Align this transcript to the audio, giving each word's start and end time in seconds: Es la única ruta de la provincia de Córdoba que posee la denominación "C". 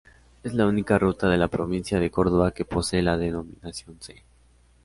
Es 0.41 0.55
la 0.55 0.65
única 0.65 0.97
ruta 0.97 1.29
de 1.29 1.37
la 1.37 1.47
provincia 1.47 1.99
de 1.99 2.09
Córdoba 2.09 2.55
que 2.55 2.65
posee 2.65 3.03
la 3.03 3.17
denominación 3.19 4.01
"C". 4.01 4.23